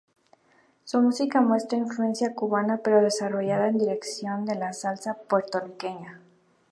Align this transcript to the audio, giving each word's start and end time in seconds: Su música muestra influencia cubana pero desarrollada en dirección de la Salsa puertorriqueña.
Su 0.83 0.99
música 0.99 1.41
muestra 1.41 1.77
influencia 1.77 2.33
cubana 2.33 2.79
pero 2.83 3.03
desarrollada 3.03 3.67
en 3.67 3.77
dirección 3.77 4.45
de 4.47 4.55
la 4.55 4.73
Salsa 4.73 5.13
puertorriqueña. 5.13 6.19